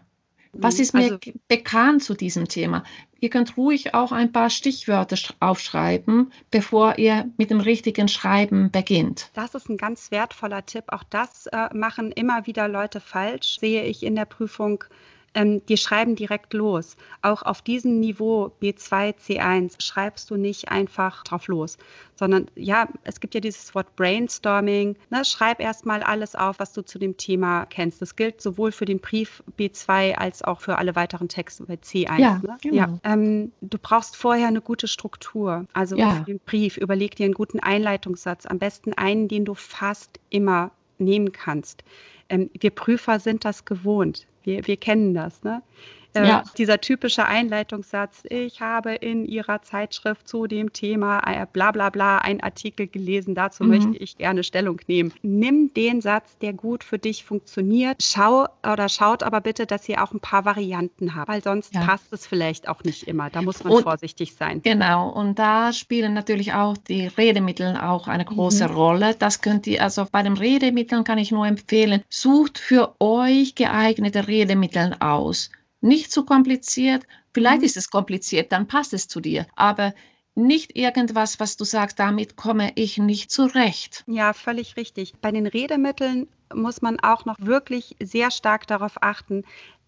[0.56, 2.84] Was mhm, ist mir also, bekannt zu diesem Thema?
[3.20, 9.30] Ihr könnt ruhig auch ein paar Stichwörter aufschreiben, bevor ihr mit dem richtigen Schreiben beginnt.
[9.34, 10.84] Das ist ein ganz wertvoller Tipp.
[10.88, 14.84] Auch das äh, machen immer wieder Leute falsch, sehe ich in der Prüfung
[15.34, 16.96] ähm, die schreiben direkt los.
[17.22, 21.76] Auch auf diesem Niveau B2, C1 schreibst du nicht einfach drauf los,
[22.14, 24.96] sondern ja, es gibt ja dieses Wort Brainstorming.
[25.10, 25.24] Ne?
[25.24, 28.00] Schreib erstmal alles auf, was du zu dem Thema kennst.
[28.00, 32.18] Das gilt sowohl für den Brief B2 als auch für alle weiteren Texte bei C1.
[32.18, 32.56] Ja, ne?
[32.62, 32.76] genau.
[32.76, 32.98] ja.
[33.02, 35.66] Ähm, du brauchst vorher eine gute Struktur.
[35.72, 36.12] Also ja.
[36.12, 38.46] für den Brief überleg dir einen guten Einleitungssatz.
[38.46, 41.82] Am besten einen, den du fast immer nehmen kannst.
[42.28, 44.26] Ähm, wir Prüfer sind das gewohnt.
[44.44, 45.42] Wir, wir kennen das.
[45.42, 45.62] Ne?
[46.14, 46.44] Äh, ja.
[46.56, 52.18] Dieser typische Einleitungssatz, ich habe in Ihrer Zeitschrift zu dem Thema äh, bla bla bla
[52.18, 53.70] einen Artikel gelesen, dazu mhm.
[53.70, 55.12] möchte ich gerne Stellung nehmen.
[55.22, 60.02] Nimm den Satz, der gut für dich funktioniert, schau oder schaut aber bitte, dass ihr
[60.02, 61.84] auch ein paar Varianten habt, weil sonst ja.
[61.84, 63.28] passt es vielleicht auch nicht immer.
[63.30, 64.62] Da muss man und, vorsichtig sein.
[64.62, 68.74] Genau, und da spielen natürlich auch die Redemittel auch eine große mhm.
[68.74, 69.14] Rolle.
[69.18, 74.28] Das könnt ihr, also bei den Redemitteln kann ich nur empfehlen, sucht für euch geeignete
[74.28, 75.50] Redemittel aus
[75.84, 77.06] nicht zu kompliziert.
[77.32, 77.66] Vielleicht mhm.
[77.66, 79.46] ist es kompliziert, dann passt es zu dir.
[79.54, 79.94] Aber
[80.34, 84.02] nicht irgendwas, was du sagst, damit komme ich nicht zurecht.
[84.08, 85.12] Ja, völlig richtig.
[85.20, 89.44] Bei den Redemitteln muss man auch noch wirklich sehr stark darauf achten,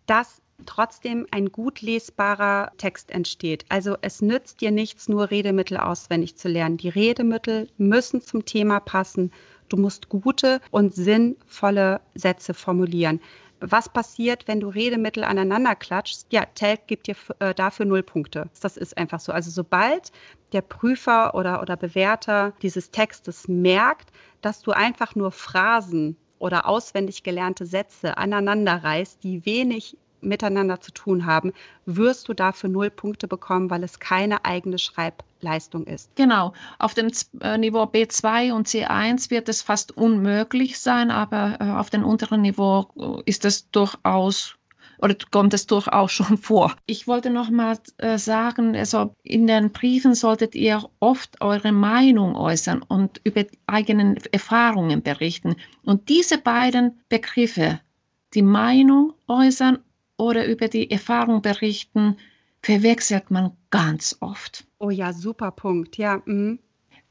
[0.06, 3.66] dass trotzdem ein gut lesbarer Text entsteht.
[3.68, 6.76] Also es nützt dir nichts, nur Redemittel auswendig zu lernen.
[6.76, 9.32] Die Redemittel müssen zum Thema passen.
[9.68, 13.20] Du musst gute und sinnvolle Sätze formulieren
[13.60, 16.26] was passiert, wenn du Redemittel aneinander klatschst?
[16.30, 18.48] Ja, Telk gibt dir äh, dafür null Punkte.
[18.60, 19.32] Das ist einfach so.
[19.32, 20.12] Also sobald
[20.52, 24.10] der Prüfer oder, oder Bewerter dieses Textes merkt,
[24.42, 30.92] dass du einfach nur Phrasen oder auswendig gelernte Sätze aneinander reißt, die wenig miteinander zu
[30.92, 31.52] tun haben,
[31.84, 36.14] wirst du dafür null Punkte bekommen, weil es keine eigene Schreibleistung ist.
[36.16, 36.52] Genau.
[36.78, 37.10] Auf dem
[37.40, 42.42] äh, Niveau B2 und C1 wird es fast unmöglich sein, aber äh, auf dem unteren
[42.42, 44.56] Niveau äh, ist es durchaus
[44.98, 46.74] oder kommt es durchaus schon vor.
[46.86, 52.36] Ich wollte noch mal äh, sagen, also in den Briefen solltet ihr oft eure Meinung
[52.36, 55.56] äußern und über eigene Erfahrungen berichten.
[55.82, 57.80] Und diese beiden Begriffe,
[58.34, 59.78] die Meinung äußern
[60.16, 62.16] oder über die Erfahrung berichten,
[62.62, 64.64] verwechselt man ganz oft.
[64.78, 65.98] Oh ja, super Punkt.
[65.98, 66.22] Ja.
[66.24, 66.58] Mm.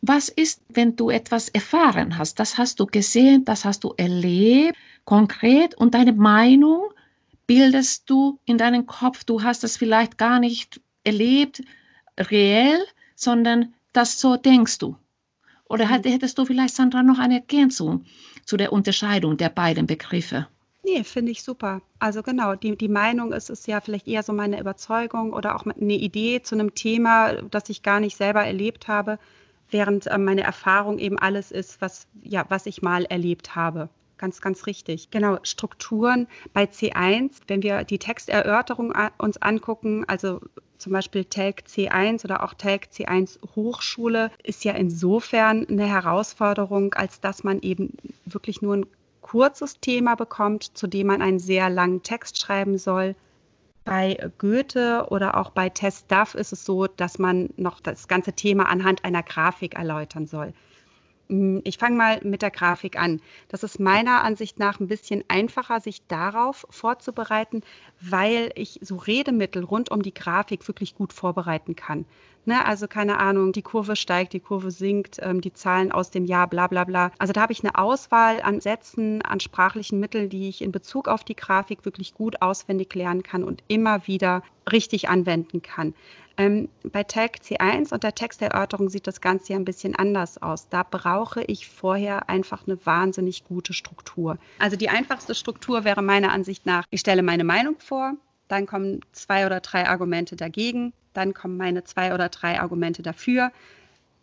[0.01, 2.39] Was ist, wenn du etwas erfahren hast?
[2.39, 6.89] Das hast du gesehen, das hast du erlebt, konkret und deine Meinung
[7.47, 9.23] bildest du in deinem Kopf.
[9.23, 11.63] Du hast es vielleicht gar nicht erlebt,
[12.19, 12.79] reell,
[13.15, 14.97] sondern das so denkst du.
[15.67, 16.03] Oder mhm.
[16.03, 18.05] hättest du vielleicht, Sandra, noch eine Ergänzung
[18.45, 20.47] zu der Unterscheidung der beiden Begriffe?
[20.85, 21.81] Nee, finde ich super.
[21.97, 25.65] Also genau, die, die Meinung ist es ja vielleicht eher so meine Überzeugung oder auch
[25.65, 29.17] eine Idee zu einem Thema, das ich gar nicht selber erlebt habe,
[29.71, 33.89] während äh, meine Erfahrung eben alles ist, was, ja, was ich mal erlebt habe.
[34.19, 35.09] Ganz, ganz richtig.
[35.09, 40.39] Genau, Strukturen bei C1, wenn wir die Texterörterung uns angucken, also
[40.77, 47.19] zum Beispiel TELC C1 oder auch TELC C1 Hochschule, ist ja insofern eine Herausforderung, als
[47.21, 47.93] dass man eben
[48.25, 48.85] wirklich nur ein
[49.35, 53.15] kurzes Thema bekommt, zu dem man einen sehr langen Text schreiben soll.
[53.83, 58.31] Bei Goethe oder auch bei Test Duff ist es so, dass man noch das ganze
[58.31, 60.53] Thema anhand einer Grafik erläutern soll.
[61.29, 63.21] Hm, ich fange mal mit der Grafik an.
[63.47, 67.61] Das ist meiner Ansicht nach ein bisschen einfacher, sich darauf vorzubereiten,
[67.99, 72.05] weil ich so Redemittel rund um die Grafik wirklich gut vorbereiten kann.
[72.47, 76.25] Ne, also keine Ahnung, die Kurve steigt, die Kurve sinkt, ähm, die Zahlen aus dem
[76.25, 77.11] Jahr, bla bla bla.
[77.17, 81.07] Also da habe ich eine Auswahl an Sätzen, an sprachlichen Mitteln, die ich in Bezug
[81.07, 85.95] auf die Grafik wirklich gut auswendig lernen kann und immer wieder richtig anwenden kann.
[86.37, 90.67] Ähm, bei Tag C1 und der Texterörterung sieht das Ganze ja ein bisschen anders aus.
[90.69, 94.37] Da brauche ich vorher einfach eine wahnsinnig gute Struktur.
[94.59, 98.13] Also die einfachste Struktur wäre meiner Ansicht nach, ich stelle meine Meinung vor,
[98.47, 103.51] dann kommen zwei oder drei Argumente dagegen, dann kommen meine zwei oder drei Argumente dafür,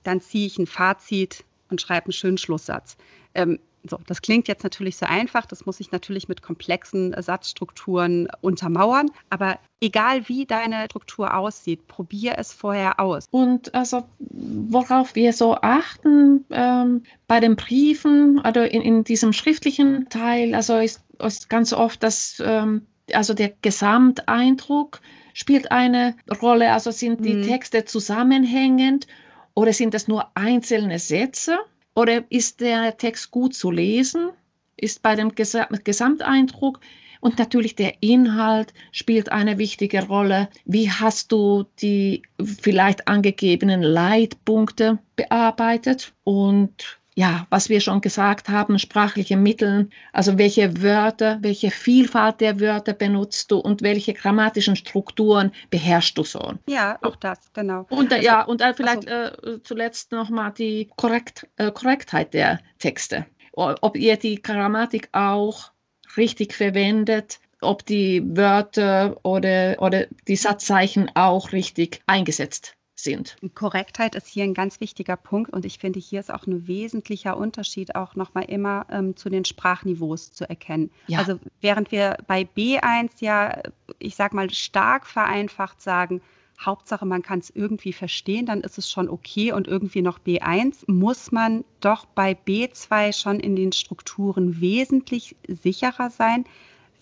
[0.03, 2.97] dann ziehe ich ein Fazit und schreibe einen schönen Schlusssatz.
[3.35, 8.29] Ähm, So, das klingt jetzt natürlich so einfach, das muss ich natürlich mit komplexen Satzstrukturen
[8.41, 13.27] untermauern, aber egal wie deine Struktur aussieht, probier es vorher aus.
[13.31, 20.09] Und also worauf wir so achten ähm, bei den Briefen, also in, in diesem schriftlichen
[20.09, 25.01] Teil, also ist, ist ganz oft das, ähm, also der Gesamteindruck
[25.35, 27.43] spielt eine Rolle, also sind die mhm.
[27.43, 29.09] Texte zusammenhängend
[29.55, 31.59] oder sind es nur einzelne Sätze?
[31.95, 34.31] Oder ist der Text gut zu lesen?
[34.77, 36.81] Ist bei dem Gesamteindruck
[37.21, 40.49] und natürlich der Inhalt spielt eine wichtige Rolle.
[40.65, 46.15] Wie hast du die vielleicht angegebenen Leitpunkte bearbeitet?
[46.25, 52.59] Und ja, was wir schon gesagt haben, sprachliche Mittel, also welche Wörter, welche Vielfalt der
[52.59, 56.55] Wörter benutzt du und welche grammatischen Strukturen beherrschst du so.
[56.67, 57.87] Ja, auch das, genau.
[57.91, 62.61] Und also, ja, und dann vielleicht also, äh, zuletzt nochmal die Korrekt, äh, Korrektheit der
[62.79, 63.27] Texte.
[63.55, 65.73] Ob ihr die Grammatik auch
[66.17, 73.37] richtig verwendet, ob die Wörter oder, oder die Satzzeichen auch richtig eingesetzt sind.
[73.55, 77.37] Korrektheit ist hier ein ganz wichtiger Punkt und ich finde, hier ist auch ein wesentlicher
[77.37, 80.91] Unterschied auch nochmal immer ähm, zu den Sprachniveaus zu erkennen.
[81.07, 81.19] Ja.
[81.19, 83.63] Also während wir bei B1 ja,
[83.99, 86.21] ich sag mal, stark vereinfacht sagen,
[86.61, 90.85] Hauptsache, man kann es irgendwie verstehen, dann ist es schon okay und irgendwie noch B1,
[90.87, 96.45] muss man doch bei B2 schon in den Strukturen wesentlich sicherer sein,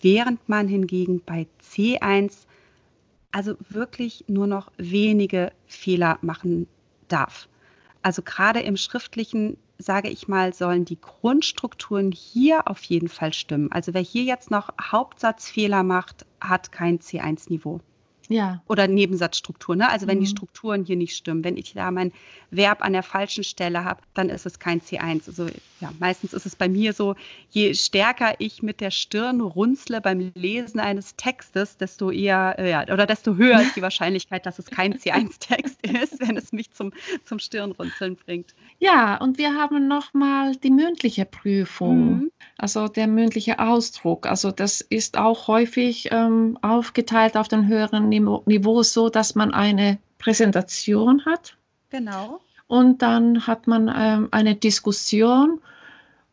[0.01, 2.47] während man hingegen bei C1
[3.31, 6.67] also wirklich nur noch wenige Fehler machen
[7.07, 7.47] darf.
[8.01, 13.71] Also gerade im schriftlichen, sage ich mal, sollen die Grundstrukturen hier auf jeden Fall stimmen.
[13.71, 17.79] Also wer hier jetzt noch Hauptsatzfehler macht, hat kein C1-Niveau.
[18.31, 18.61] Ja.
[18.67, 19.75] Oder Nebensatzstruktur.
[19.75, 19.89] Ne?
[19.89, 20.21] Also wenn mhm.
[20.21, 22.11] die Strukturen hier nicht stimmen, wenn ich da mein
[22.51, 25.27] Verb an der falschen Stelle habe, dann ist es kein C1.
[25.27, 25.47] Also
[25.79, 27.15] ja, meistens ist es bei mir so,
[27.49, 32.83] je stärker ich mit der Stirn runzle beim Lesen eines Textes, desto eher, äh, ja,
[32.83, 36.91] oder desto höher ist die Wahrscheinlichkeit, dass es kein C1-Text ist, wenn es mich zum,
[37.25, 38.53] zum Stirnrunzeln bringt.
[38.79, 42.31] Ja, und wir haben nochmal die mündliche Prüfung, mhm.
[42.57, 44.27] also der mündliche Ausdruck.
[44.27, 49.53] Also das ist auch häufig ähm, aufgeteilt auf den höheren Niveau Niveau so, dass man
[49.53, 51.57] eine Präsentation hat.
[51.89, 52.39] Genau.
[52.67, 55.59] Und dann hat man ähm, eine Diskussion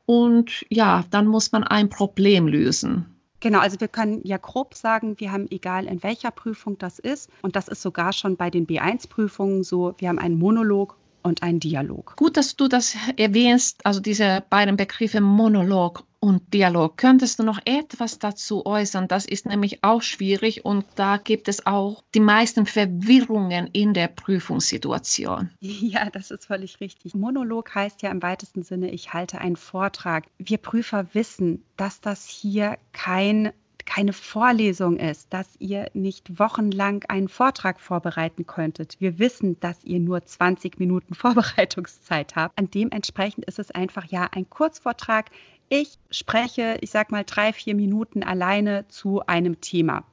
[0.07, 3.07] und ja, dann muss man ein Problem lösen.
[3.40, 7.31] Genau, also wir können ja grob sagen, wir haben egal in welcher Prüfung das ist,
[7.42, 11.61] und das ist sogar schon bei den B1-Prüfungen so, wir haben einen Monolog und einen
[11.61, 12.16] Dialog.
[12.16, 16.96] Gut, dass du das erwähnst, also diese beiden Begriffe Monolog und Dialog.
[16.96, 19.09] Könntest du noch etwas dazu äußern?
[19.09, 24.09] Das ist nämlich auch schwierig und da gibt es auch die meisten Verwirrungen in der
[24.09, 25.50] Prüfungssituation.
[25.88, 27.14] Ja, das ist völlig richtig.
[27.14, 30.24] Monolog heißt ja im weitesten Sinne, ich halte einen Vortrag.
[30.38, 33.52] Wir Prüfer wissen, dass das hier kein
[33.88, 38.96] keine Vorlesung ist, dass ihr nicht wochenlang einen Vortrag vorbereiten könntet.
[39.00, 42.61] Wir wissen, dass ihr nur 20 Minuten Vorbereitungszeit habt.
[42.61, 45.31] Und dementsprechend ist es einfach ja ein Kurzvortrag.
[45.68, 50.04] Ich spreche, ich sag mal, drei, vier Minuten alleine zu einem Thema.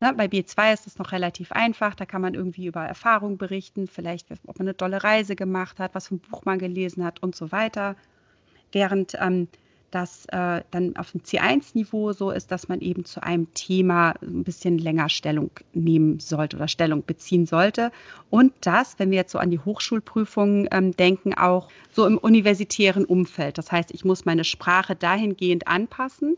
[0.00, 1.94] Ne, bei B2 ist es noch relativ einfach.
[1.94, 5.94] Da kann man irgendwie über Erfahrungen berichten, vielleicht, ob man eine tolle Reise gemacht hat,
[5.94, 7.96] was für ein Buch man gelesen hat und so weiter.
[8.72, 9.48] Während ähm,
[9.92, 14.42] das äh, dann auf dem C1-Niveau so ist, dass man eben zu einem Thema ein
[14.42, 17.92] bisschen länger Stellung nehmen sollte oder Stellung beziehen sollte.
[18.30, 23.04] Und das, wenn wir jetzt so an die Hochschulprüfungen ähm, denken, auch so im universitären
[23.04, 23.58] Umfeld.
[23.58, 26.36] Das heißt, ich muss meine Sprache dahingehend anpassen,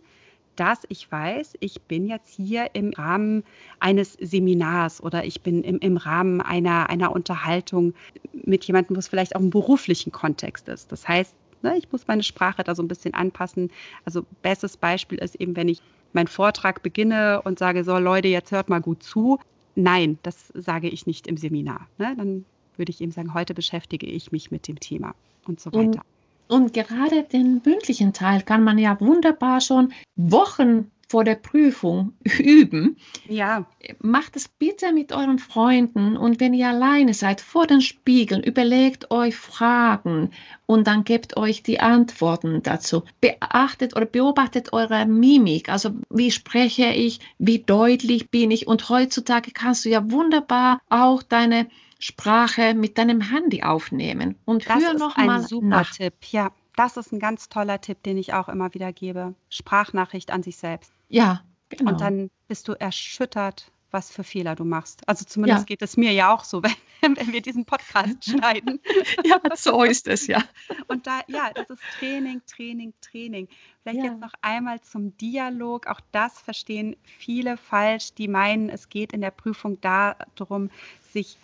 [0.56, 3.44] dass ich weiß, ich bin jetzt hier im Rahmen
[3.80, 7.94] eines Seminars oder ich bin im, im Rahmen einer, einer Unterhaltung
[8.32, 10.92] mit jemandem, wo es vielleicht auch im beruflichen Kontext ist.
[10.92, 11.76] Das heißt, Ne?
[11.78, 13.72] Ich muss meine Sprache da so ein bisschen anpassen.
[14.04, 18.52] Also bestes Beispiel ist eben, wenn ich meinen Vortrag beginne und sage, so Leute, jetzt
[18.52, 19.40] hört mal gut zu.
[19.74, 21.88] Nein, das sage ich nicht im Seminar.
[21.98, 22.14] Ne?
[22.16, 22.44] Dann
[22.76, 25.14] würde ich eben sagen, heute beschäftige ich mich mit dem Thema
[25.46, 26.02] und so weiter.
[26.48, 32.14] Und, und gerade den mündlichen Teil kann man ja wunderbar schon Wochen vor der Prüfung
[32.38, 32.96] üben.
[33.28, 33.66] Ja.
[34.00, 39.10] Macht es bitte mit euren Freunden und wenn ihr alleine seid vor den Spiegeln, überlegt
[39.10, 40.30] euch Fragen
[40.66, 43.02] und dann gebt euch die Antworten dazu.
[43.20, 49.50] Beachtet oder beobachtet eure Mimik, also wie spreche ich, wie deutlich bin ich und heutzutage
[49.52, 55.16] kannst du ja wunderbar auch deine Sprache mit deinem Handy aufnehmen und das hör noch
[55.16, 55.90] mal super nach.
[55.92, 56.50] Tipp, ja.
[56.76, 59.34] Das ist ein ganz toller Tipp, den ich auch immer wieder gebe.
[59.48, 60.92] Sprachnachricht an sich selbst.
[61.08, 61.92] Ja, genau.
[61.92, 65.08] Und dann bist du erschüttert, was für Fehler du machst.
[65.08, 65.64] Also zumindest ja.
[65.66, 66.62] geht es mir ja auch so,
[67.00, 68.80] wenn, wenn wir diesen Podcast schneiden.
[69.24, 70.42] ja, so ist es ja.
[70.88, 73.48] Und da, ja, das ist Training, Training, Training.
[73.82, 74.04] Vielleicht ja.
[74.06, 75.86] jetzt noch einmal zum Dialog.
[75.86, 80.70] Auch das verstehen viele falsch, die meinen, es geht in der Prüfung darum,
[81.12, 81.38] sich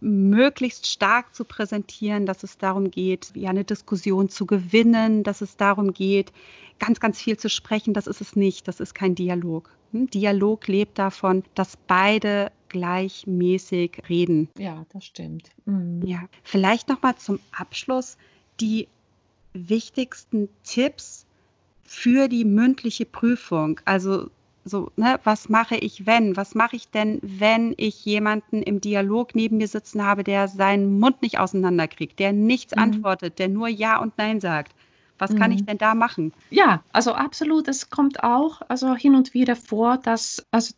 [0.00, 5.56] möglichst stark zu präsentieren, dass es darum geht, ja, eine Diskussion zu gewinnen, dass es
[5.56, 6.32] darum geht,
[6.78, 7.94] ganz, ganz viel zu sprechen.
[7.94, 8.68] Das ist es nicht.
[8.68, 9.70] Das ist kein Dialog.
[9.92, 10.10] Hm?
[10.10, 14.48] Dialog lebt davon, dass beide gleichmäßig reden.
[14.58, 15.50] Ja, das stimmt.
[15.64, 16.02] Mhm.
[16.04, 18.16] Ja, vielleicht noch mal zum Abschluss
[18.60, 18.88] die
[19.52, 21.26] wichtigsten Tipps
[21.84, 23.80] für die mündliche Prüfung.
[23.84, 24.30] Also
[24.66, 26.36] so, ne, was mache ich, wenn?
[26.36, 30.98] Was mache ich denn, wenn ich jemanden im Dialog neben mir sitzen habe, der seinen
[30.98, 32.82] Mund nicht auseinanderkriegt, der nichts mhm.
[32.82, 34.74] antwortet, der nur Ja und Nein sagt?
[35.18, 35.56] Was kann mhm.
[35.56, 36.32] ich denn da machen?
[36.50, 37.68] Ja, also absolut.
[37.68, 40.74] Es kommt auch also hin und wieder vor, dass also,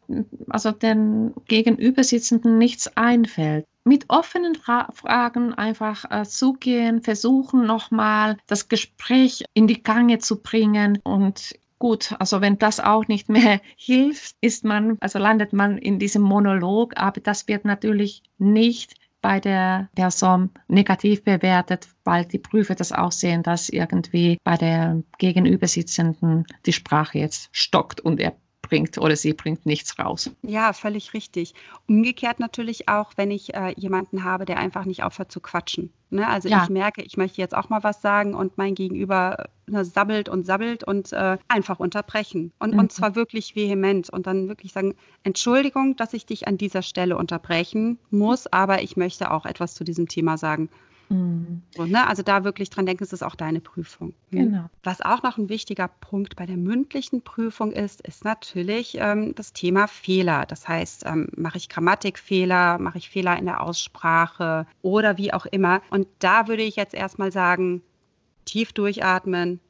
[0.49, 3.65] also den Gegenübersitzenden nichts einfällt.
[3.85, 10.41] Mit offenen Fra Fragen einfach äh, zugehen, versuchen nochmal das Gespräch in die Gange zu
[10.41, 15.79] bringen und Gut, also wenn das auch nicht mehr hilft, ist man, also landet man
[15.79, 22.39] in diesem Monolog, aber das wird natürlich nicht bei der Person negativ bewertet, weil die
[22.39, 28.37] Prüfer das auch sehen, dass irgendwie bei der Gegenübersitzenden die Sprache jetzt stockt und er
[28.69, 30.31] bringt oder sie bringt nichts raus.
[30.43, 31.55] Ja, völlig richtig.
[31.87, 35.93] Umgekehrt natürlich auch, wenn ich äh, jemanden habe, der einfach nicht aufhört zu quatschen.
[36.11, 36.27] Ne?
[36.27, 36.63] Also ja.
[36.63, 40.47] ich merke, ich möchte jetzt auch mal was sagen und mein Gegenüber ne, sabbelt und
[40.47, 42.53] sabbelt und äh, einfach unterbrechen.
[42.59, 42.81] Und, mhm.
[42.81, 47.17] und zwar wirklich vehement und dann wirklich sagen, Entschuldigung, dass ich dich an dieser Stelle
[47.17, 50.71] unterbrechen muss, aber ich möchte auch etwas zu diesem Thema sagen.
[51.09, 51.63] Mhm.
[51.75, 52.07] So, ne?
[52.07, 54.15] Also da wirklich dran denken, es ist auch deine Prüfung.
[54.31, 54.39] Hm?
[54.39, 54.71] Genau.
[54.83, 59.53] Was auch noch ein wichtiger Punkt bei der mündlichen Prüfung ist, ist natürlich ähm, das
[59.53, 60.45] Thema Fehler.
[60.47, 65.47] Das heißt, ähm, mache ich Grammatikfehler, mache ich Fehler in der Aussprache oder wie auch
[65.47, 65.83] immer.
[65.91, 67.83] Und da würde ich jetzt erstmal sagen,
[68.45, 69.61] tief durchatmen,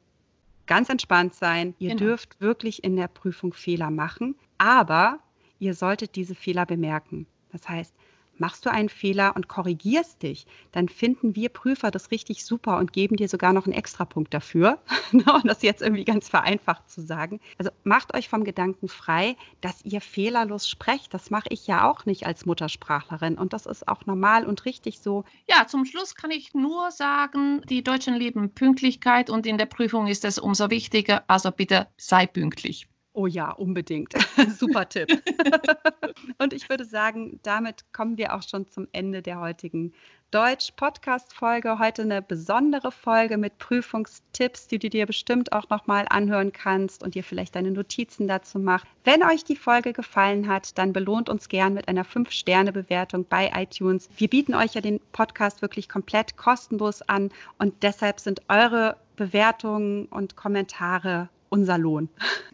[0.65, 1.73] ganz entspannt sein.
[1.79, 1.99] Ihr genau.
[1.99, 5.19] dürft wirklich in der Prüfung Fehler machen, aber
[5.59, 7.27] ihr solltet diese Fehler bemerken.
[7.51, 7.93] Das heißt,
[8.39, 12.93] Machst du einen Fehler und korrigierst dich, dann finden wir Prüfer das richtig super und
[12.93, 14.79] geben dir sogar noch einen Extrapunkt dafür.
[15.11, 17.39] um das jetzt irgendwie ganz vereinfacht zu sagen.
[17.57, 21.13] Also macht euch vom Gedanken frei, dass ihr fehlerlos sprecht.
[21.13, 24.99] Das mache ich ja auch nicht als Muttersprachlerin und das ist auch normal und richtig
[24.99, 25.23] so.
[25.47, 30.07] Ja, zum Schluss kann ich nur sagen, die Deutschen lieben Pünktlichkeit und in der Prüfung
[30.07, 31.23] ist es umso wichtiger.
[31.27, 32.87] Also bitte sei pünktlich.
[33.19, 34.13] Oh ja, unbedingt.
[34.57, 35.09] Super Tipp.
[36.37, 39.91] Und ich würde sagen, damit kommen wir auch schon zum Ende der heutigen
[40.31, 41.79] Deutsch-Podcast-Folge.
[41.79, 47.13] Heute eine besondere Folge mit Prüfungstipps, die du dir bestimmt auch nochmal anhören kannst und
[47.13, 48.87] dir vielleicht deine Notizen dazu machst.
[49.03, 54.07] Wenn euch die Folge gefallen hat, dann belohnt uns gern mit einer 5-Sterne-Bewertung bei iTunes.
[54.15, 60.05] Wir bieten euch ja den Podcast wirklich komplett kostenlos an und deshalb sind eure Bewertungen
[60.05, 62.09] und Kommentare unser Lohn.